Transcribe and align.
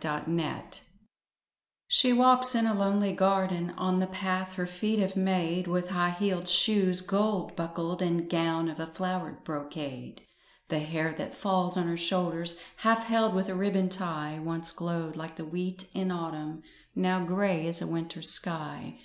THE 0.00 0.12
OLD 0.12 0.26
MAID 0.26 0.78
She 1.86 2.12
walks 2.12 2.56
in 2.56 2.66
a 2.66 2.74
lonely 2.74 3.12
garden 3.12 3.70
On 3.76 4.00
the 4.00 4.08
path 4.08 4.54
her 4.54 4.66
feet 4.66 4.98
have 4.98 5.14
made, 5.14 5.68
With 5.68 5.90
high 5.90 6.16
heeled 6.18 6.48
shoes, 6.48 7.00
gold 7.00 7.54
buckled, 7.54 8.02
And 8.02 8.28
gown 8.28 8.68
of 8.68 8.80
a 8.80 8.88
flowered 8.88 9.44
brocade; 9.44 10.22
The 10.66 10.80
hair 10.80 11.12
that 11.18 11.32
falls 11.36 11.76
on 11.76 11.86
her 11.86 11.96
shoulders, 11.96 12.58
Half 12.78 13.04
held 13.04 13.34
with 13.34 13.48
a 13.48 13.54
ribbon 13.54 13.88
tie, 13.88 14.40
Once 14.42 14.72
glowed 14.72 15.14
like 15.14 15.36
the 15.36 15.44
wheat 15.44 15.86
in 15.94 16.10
autumn, 16.10 16.64
Now 16.96 17.24
grey 17.24 17.68
as 17.68 17.80
a 17.80 17.86
winter 17.86 18.20
sky. 18.20 18.96